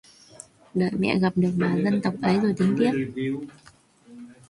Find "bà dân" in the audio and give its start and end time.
1.57-2.01